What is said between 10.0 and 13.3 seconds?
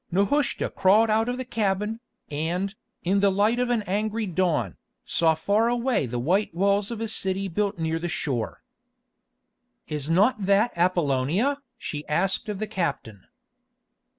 not that Appolonia?" she asked of the captain.